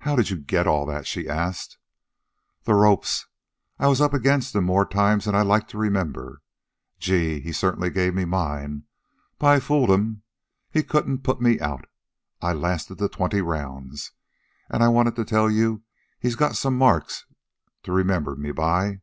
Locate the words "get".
0.38-0.66